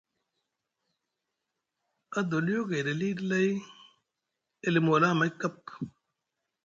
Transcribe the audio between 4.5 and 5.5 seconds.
e limi wala amay